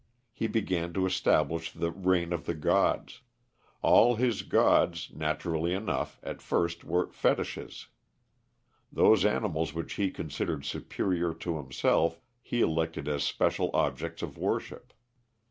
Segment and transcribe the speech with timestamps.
[0.33, 3.21] He began to establish the reign of the gods.
[3.83, 7.85] All his gods, naturally enough, at first were fetishes.
[8.91, 14.91] Those animals which he considered superior to himself he elected as special objects of worship.